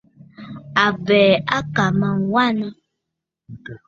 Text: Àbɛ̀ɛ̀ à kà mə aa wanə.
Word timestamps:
Àbɛ̀ɛ̀ 0.85 1.41
à 1.55 1.57
kà 1.73 1.85
mə 1.99 2.07
aa 2.11 2.21
wanə. 2.31 2.67